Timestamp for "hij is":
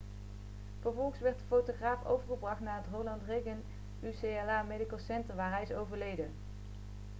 5.51-5.73